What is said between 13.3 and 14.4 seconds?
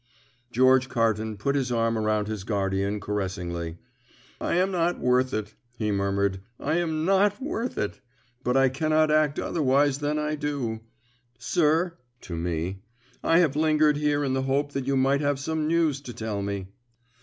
have lingered here in